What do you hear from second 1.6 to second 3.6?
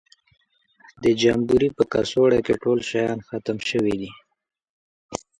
په کڅوړه کې ټول شیان ختم